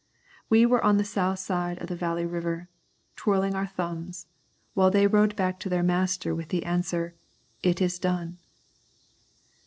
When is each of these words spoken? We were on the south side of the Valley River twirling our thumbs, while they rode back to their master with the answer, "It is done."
We 0.49 0.65
were 0.65 0.83
on 0.83 0.97
the 0.97 1.03
south 1.03 1.37
side 1.37 1.77
of 1.79 1.87
the 1.87 1.95
Valley 1.95 2.25
River 2.25 2.67
twirling 3.15 3.53
our 3.53 3.67
thumbs, 3.67 4.25
while 4.73 4.89
they 4.89 5.05
rode 5.05 5.35
back 5.35 5.59
to 5.59 5.69
their 5.69 5.83
master 5.83 6.33
with 6.33 6.47
the 6.49 6.63
answer, 6.65 7.13
"It 7.61 7.79
is 7.83 7.99
done." 7.99 8.39